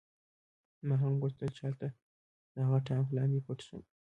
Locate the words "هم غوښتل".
1.01-1.49